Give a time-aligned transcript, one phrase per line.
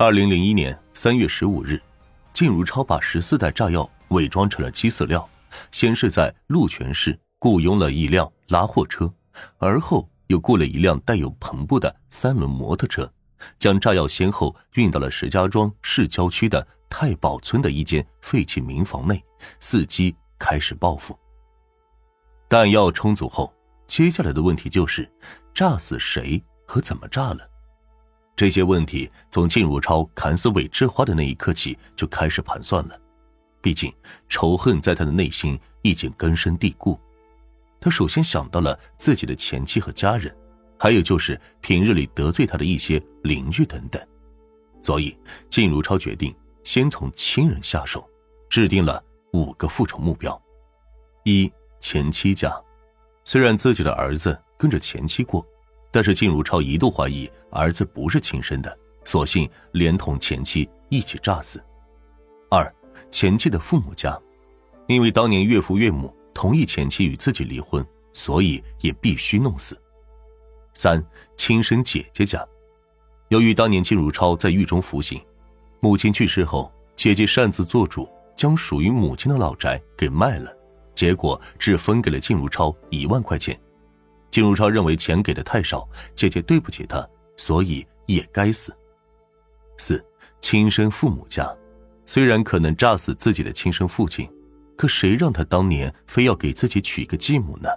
[0.00, 1.82] 二零零一年三月十五日，
[2.32, 5.28] 靳如超把十四袋炸药伪装成了鸡饲料，
[5.72, 9.12] 先是在鹿泉市雇佣了一辆拉货车，
[9.58, 13.12] 而后又雇了一辆带有篷布的三轮摩托车，
[13.58, 19.20] 将炸药先后运到了石家庄市郊区的太保村的一间废弃民房内，
[19.60, 21.18] 伺机开始报复。
[22.48, 23.52] 弹药充足后，
[23.88, 25.10] 接下来的问题就是
[25.52, 27.40] 炸死谁和怎么炸了。
[28.38, 32.96] 这些问题从靳如超砍死韦志花的那一刻起就开始盘算了，
[33.60, 33.92] 毕竟
[34.28, 36.96] 仇恨在他的内心已经根深蒂固。
[37.80, 40.32] 他首先想到了自己的前妻和家人，
[40.78, 44.00] 还有就是平日里得罪他的一些邻居等等。
[44.82, 45.18] 所以，
[45.50, 46.32] 靳如超决定
[46.62, 48.08] 先从亲人下手，
[48.48, 50.40] 制定了五个复仇目标：
[51.24, 52.54] 一、前妻家，
[53.24, 55.44] 虽然自己的儿子跟着前妻过。
[55.90, 61.62] 但是靳如超一度怀疑儿子不是亲生的，索性连同前妻一起炸死。
[62.50, 62.72] 二，
[63.10, 64.18] 前妻的父母家，
[64.86, 69.80] 因为当年岳父岳母同意前妻与自己离婚，所以也必须弄死。
[70.74, 71.04] 三，
[71.36, 72.46] 亲生姐姐家，
[73.28, 75.20] 由于当年靳如超在狱中服刑，
[75.80, 80.54] 母亲去世后，姐姐擅自做主，将属于母亲的老宅给卖了，
[80.94, 83.58] 结果只分给了靳如超一万块钱。
[84.38, 87.04] 金如超认为钱给的太少，姐姐对不起他，
[87.36, 88.72] 所以也该死。
[89.78, 90.00] 四
[90.40, 91.52] 亲生父母家，
[92.06, 94.30] 虽然可能炸死自己的亲生父亲，
[94.76, 97.68] 可谁让他当年非要给自己娶一个继母呢？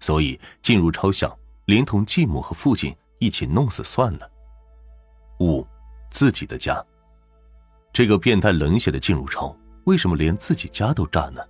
[0.00, 4.30] 所以金如超想连同继母和父亲一起弄死算了。
[5.40, 5.66] 五
[6.10, 6.84] 自己的家，
[7.90, 11.40] 这个变态冷血的金如超为什么连自己家都炸呢？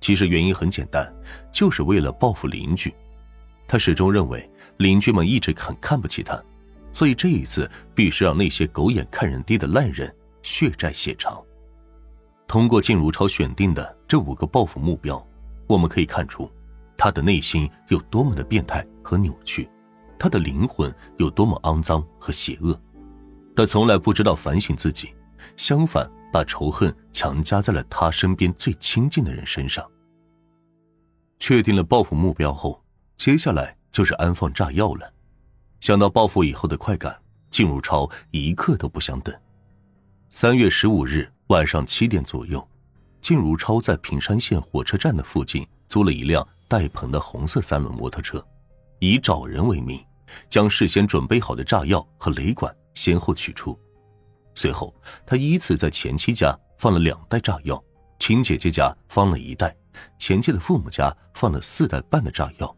[0.00, 1.08] 其实原因很简单，
[1.52, 2.92] 就是为了报复邻居。
[3.72, 6.38] 他始终认为邻居们一直很看不起他，
[6.92, 11.42] 所以这一次必须让那些狗眼看人低的烂人血债血偿。
[12.46, 15.26] 通过靳如超选定的这五个报复目标，
[15.66, 16.52] 我们可以看出
[16.98, 19.66] 他的内心有多么的变态和扭曲，
[20.18, 22.78] 他的灵魂有多么肮脏和邪恶。
[23.56, 25.14] 他从来不知道反省自己，
[25.56, 29.82] 相反把仇恨强加在了他身边最亲近的人身上。
[31.38, 32.81] 确定了报复目标后。
[33.22, 35.08] 接下来就是安放炸药了。
[35.78, 37.16] 想到报复以后的快感，
[37.52, 39.32] 靳如超一刻都不想等。
[40.32, 42.68] 三月十五日晚上七点左右，
[43.20, 48.44] 靳如超在平山县火车站的附近租了一辆带棚的红色三轮摩托车，
[48.98, 50.04] 以找人为名，
[50.50, 53.78] 将事先准备好的炸药和雷管先后取出。
[54.56, 54.92] 随后，
[55.24, 57.80] 他依次在前妻家放了两袋炸药，
[58.18, 59.72] 亲姐姐家放了一袋，
[60.18, 62.71] 前妻的父母家放了四袋半的炸药。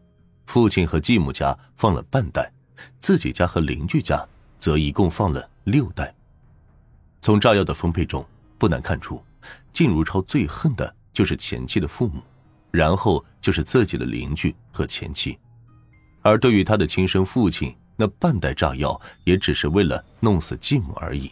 [0.55, 2.49] 父亲和继母家放了半袋，
[3.01, 4.25] 自己家和邻居家
[4.57, 6.15] 则一共放了六袋。
[7.19, 8.25] 从炸药的分配中，
[8.57, 9.21] 不难看出，
[9.73, 12.23] 靳如超最恨的就是前妻的父母，
[12.71, 15.37] 然后就是自己的邻居和前妻。
[16.21, 21.29] 而对于他的亲生父亲，那半袋炸药也只是为了弄死继母而已。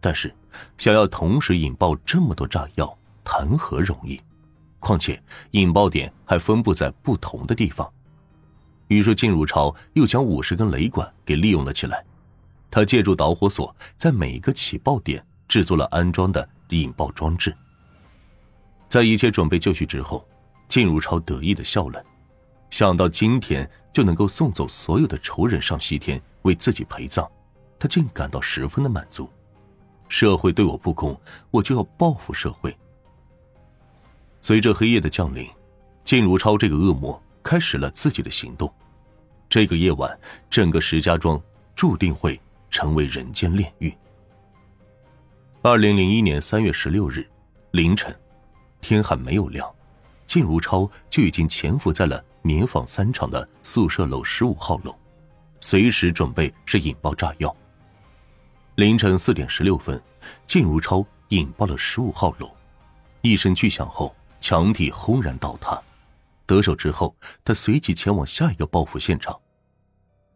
[0.00, 0.34] 但是，
[0.76, 4.20] 想要同时引爆这么多炸药，谈何容易？
[4.80, 7.88] 况且，引爆点还分布在不同的地方。
[8.92, 12.04] 于是，靳如超又将五十根雷管给利用了起来。
[12.70, 17.54] 他借助导火索，在每个起爆点制作了安装的引爆装置。
[18.88, 20.26] 在一切准备就绪之后，
[20.68, 22.02] 靳如超得意的笑了，
[22.70, 27.30] 想到今天就能够送走所有的仇人上西天为自己陪葬，
[27.78, 29.30] 他竟感到十分的满足。
[30.08, 31.18] 社会对我不公，
[31.50, 32.76] 我就要报复社会。
[34.40, 35.48] 随着黑夜的降临，
[36.04, 38.72] 靳如超这个恶魔开始了自己的行动。
[39.52, 40.18] 这个夜晚，
[40.48, 41.38] 整个石家庄
[41.76, 42.40] 注定会
[42.70, 43.94] 成为人间炼狱。
[45.60, 47.28] 二零零一年三月十六日
[47.72, 48.18] 凌晨，
[48.80, 49.70] 天还没有亮，
[50.26, 54.96] 靳如超就已经潜伏在了棉纺三厂的宿舍楼十五号楼，
[55.60, 57.54] 随时准备是引爆炸药。
[58.76, 60.02] 凌晨四点十六分，
[60.46, 62.50] 靳如超引爆了十五号楼，
[63.20, 65.78] 一声巨响后，墙体轰然倒塌。
[66.52, 69.34] 得手之后，他随即前往下一个报复现场。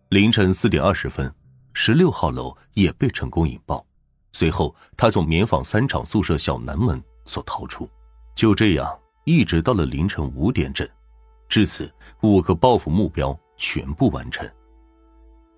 [0.08, 1.30] 凌晨四点二十分，
[1.74, 3.84] 十六号楼也被成功引爆。
[4.32, 7.86] 随后，他从棉纺三厂宿舍小南门所逃出。
[8.34, 10.88] 就这样，一直到了凌晨五点整，
[11.50, 11.92] 至此，
[12.22, 14.48] 五个报复目标全部完成。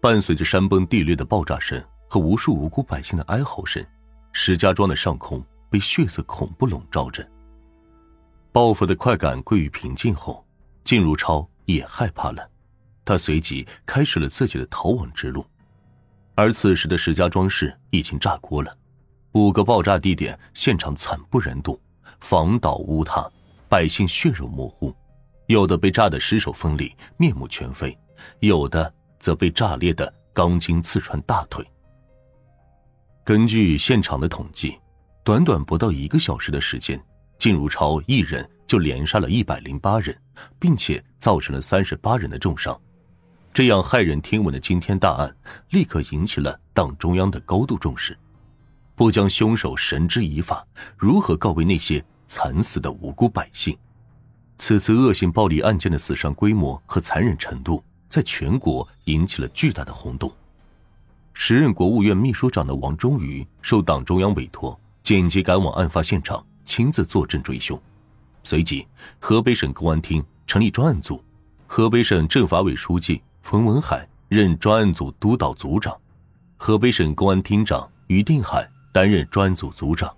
[0.00, 3.84] 伴随着山崩地裂的爆炸声和无数无辜百姓的哀嚎声，
[4.32, 5.40] 石家庄的上空
[5.70, 7.24] 被血色恐怖笼罩着。
[8.50, 10.44] 报复的快感归于平静后，
[10.88, 12.50] 靳如超也害怕了。
[13.04, 15.44] 他随即开始了自己的逃亡之路。
[16.34, 18.74] 而此时的石家庄市已经炸锅了，
[19.32, 21.78] 五个爆炸地点现场惨不忍睹，
[22.20, 23.30] 房倒屋塌，
[23.68, 24.94] 百姓血肉模糊，
[25.46, 27.94] 有的被炸得尸首分离、面目全非，
[28.40, 31.62] 有的则被炸裂的钢筋刺穿大腿。
[33.24, 34.78] 根据现场的统计，
[35.22, 36.98] 短短不到一个小时的时间，
[37.38, 40.16] 靳如超一人就连杀了一百零八人，
[40.58, 42.78] 并且造成了三十八人的重伤。
[43.52, 45.34] 这样骇人听闻的惊天大案，
[45.70, 48.16] 立刻引起了党中央的高度重视。
[48.96, 53.76] 不将凶手绳之以法，如何告慰那些惨死的无辜百姓？
[54.58, 60.32] 此次恶性暴力案件的死伤规模和残忍程度，在全国引起了巨大的轰动。
[61.32, 67.80] 时任国务院秘书长的王忠瑜受党中央委托，紧急赶往案发现场，亲自坐镇追凶。
[68.44, 68.86] 随即，
[69.18, 71.24] 河北省公安厅成立专案组，
[71.66, 73.22] 河北省政法委书记。
[73.40, 75.98] 冯文海任专案组督导组长，
[76.58, 80.14] 河北省公安厅长于定海担任专案组组长，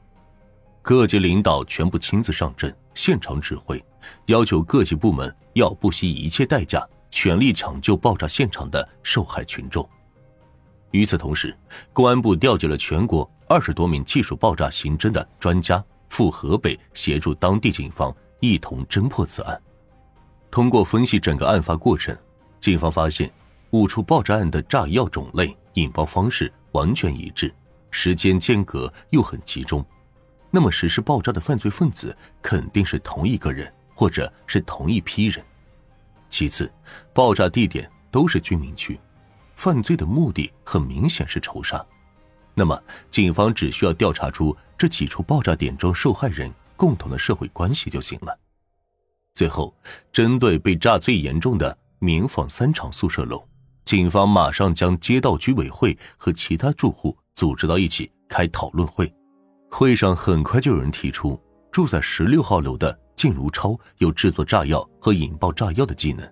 [0.83, 3.81] 各级领导全部亲自上阵，现场指挥，
[4.27, 9.89] 要求各级部门要不惜一切代价，全力抢救爆炸现场的受害群众。
[10.91, 11.57] 与此同时，
[11.93, 19.59] 公安部调集了全国二十多名技术爆炸刑侦的专家赴河北协助当地警方一同侦破此案。
[20.51, 22.15] 通过分析整个案发过程。
[22.59, 23.33] 警方发现，
[23.71, 27.51] 五处爆炸案的炸药种类、引爆方式完全一致，
[27.91, 29.83] 时间间隔又很集中。
[30.51, 35.43] 那么，实施爆炸的犯罪分子肯定是同一个人，或者是同一批人。
[36.29, 36.71] 其次，
[37.15, 39.01] 爆炸地点都是居民区，
[39.55, 41.83] 犯罪的目的很明显是仇杀。
[42.55, 42.81] 那么，
[43.11, 48.39] 警方只需要调查出这几处爆炸点中受害人共同的社会关系就行了。
[49.35, 49.75] 最后，
[50.13, 51.77] 针对被炸最严重的。
[52.03, 53.47] 民房三厂宿舍楼，
[53.85, 59.13] 警方马上将街道居委会和其他住户组织到一起开讨论会。
[59.71, 61.39] 会上很快就有人提出，
[61.71, 66.27] 住在十六号楼的靳如超有制作炸药和引爆炸药的技能，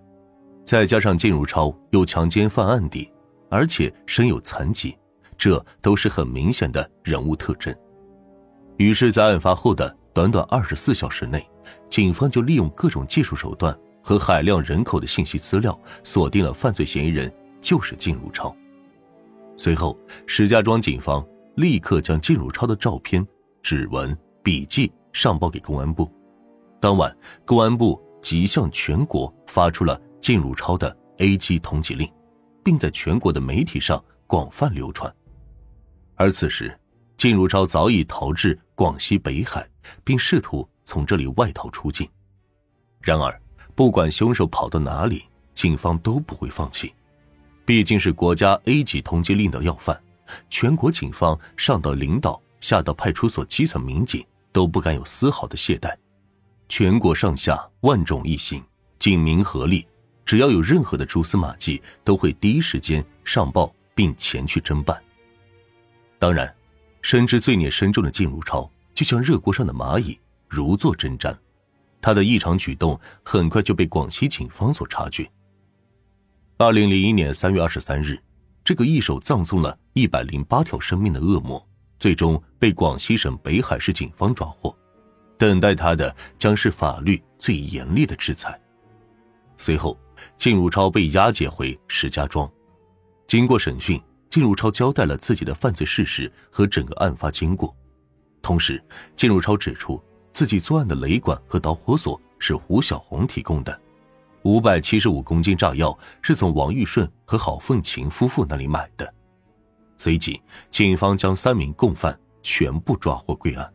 [0.65, 3.07] 再加上靳如超有强奸犯案底，
[3.51, 4.97] 而且身有残疾，
[5.39, 7.75] 这都是很明显的人物特征。
[8.77, 11.43] 于是，在案发后的短短二十四小时内，
[11.89, 13.75] 警方就利用各种技术手段。
[14.01, 17.31] 和海量人口的信息资料锁定了犯罪嫌疑人
[17.61, 18.55] 就是靳如超。
[19.57, 19.95] 随后，
[20.25, 21.23] 石家庄警方
[21.57, 23.23] 立刻将靳如超的照片、
[23.61, 26.09] 指纹、笔记上报给公安部。
[26.79, 27.15] 当晚，
[27.45, 32.09] 公安部即向全国发出了靳如超的 A 级通缉令，
[32.63, 35.13] 并在全国的媒体上广泛流传。
[36.19, 36.77] 而此时，
[37.15, 39.65] 靳如超早已逃至广西北海，
[40.03, 42.05] 并试图从这里外逃出境。
[42.99, 43.41] 然而，
[43.73, 45.23] 不管凶手跑到哪里，
[45.53, 46.93] 警方都不会放弃。
[47.63, 49.97] 毕竟是国家 A 级通缉令的要犯，
[50.49, 54.21] 全国警方上到领导，下到派出所基层民警
[54.51, 55.95] 都不敢有丝毫的懈怠。
[56.67, 58.61] 全国上下万众一心，
[58.99, 59.87] 警民合力，
[60.25, 65.01] 只要有任何的蛛丝马迹，都会第一时间上报并前去侦办。
[66.19, 66.53] 当然，
[67.01, 70.19] 深知罪孽深重的靳如超，就像热锅上的蚂蚁，
[70.49, 71.33] 如坐针毡。
[72.01, 75.29] 他的异常举动很快就被广西警方所察觉。
[76.57, 78.21] 二零零一年三月二十三日，
[78.65, 81.65] 这个一手葬送了一百零八条生命的恶魔，
[81.99, 84.75] 最终被广西省北海市警方抓获。
[85.37, 88.59] 等待他的将是法律最严厉的制裁。
[89.55, 89.97] 随后，
[90.37, 92.49] 靳如超被押解回石家庄。
[93.25, 97.75] 经过审讯，靳如超交代了自己的犯罪事实和整个案发经过。
[98.41, 98.83] 同时，
[99.15, 100.01] 靳如超指出。
[100.31, 103.81] 自己作案的雷管和导火索是胡小红提供的，
[104.43, 109.11] 五百七十五公斤炸药是从王玉顺和郝凤琴夫妇那里买的。
[109.97, 113.73] 随即，警方将三名共犯全部抓获归案。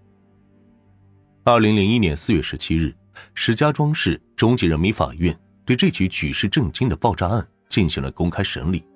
[1.42, 2.94] 二零零一年四月十七日，
[3.34, 8.86] 石家庄市中级人民法院对这起举世震惊的爆炸案进行了公开审理。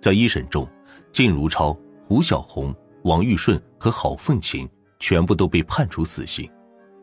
[0.00, 0.68] 在一审中，
[1.12, 2.74] 靳如超、胡小红、
[3.04, 6.48] 王玉顺和郝凤琴全部都被判处死刑。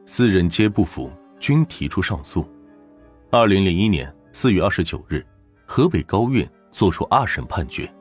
[0.06, 2.48] 四人皆不服，均提出上诉。
[3.32, 5.26] 二零零一年四月二十九日，
[5.66, 7.92] 河北高院作出二审判决，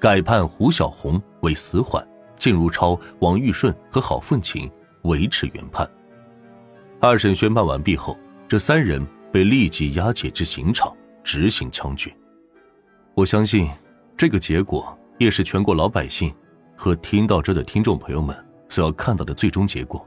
[0.00, 4.70] 改判胡小红为死缓，靳如超、王玉顺和郝凤琴
[5.02, 5.88] 维持原判。
[7.00, 12.14] 二审宣判完毕后，这三人被立即押解至刑场执行枪决。
[13.14, 13.68] 我相信，
[14.16, 16.32] 这个结果也是全国老百姓
[16.76, 18.36] 和听到这的听众朋友们
[18.68, 20.06] 所要看到的最终结果。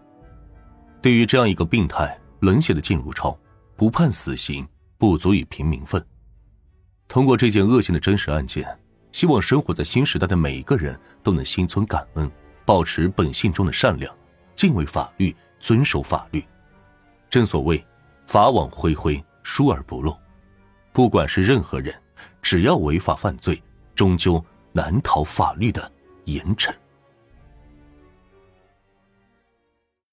[1.02, 3.38] 对于这样一个病态冷血的靳如超，
[3.76, 4.66] 不判死刑
[4.98, 6.04] 不足以平民愤。
[7.08, 8.66] 通过这件恶性的真实案件，
[9.12, 12.30] 希望生活在新时代的每一个人都能心存感恩，
[12.66, 14.14] 保持本性中的善良，
[14.56, 16.44] 敬畏法律，遵守法律。
[17.30, 17.86] 正所谓，
[18.26, 20.18] 法网恢恢，疏而不漏。
[20.94, 21.94] 不管是任何人，
[22.42, 23.62] 只要违法犯罪，
[23.98, 25.92] 终究难逃法律的
[26.26, 26.72] 严惩。